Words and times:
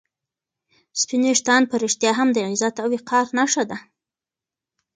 سپین 1.01 1.21
ویښتان 1.27 1.61
په 1.69 1.75
رښتیا 1.83 2.11
هم 2.19 2.29
د 2.33 2.37
عزت 2.47 2.75
او 2.83 2.87
وقار 2.93 3.25
نښه 3.37 3.63
ده. 3.69 3.77